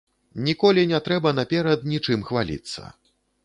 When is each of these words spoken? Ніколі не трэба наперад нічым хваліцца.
Ніколі 0.47 0.85
не 0.93 1.01
трэба 1.09 1.35
наперад 1.41 1.87
нічым 1.93 2.27
хваліцца. 2.33 2.81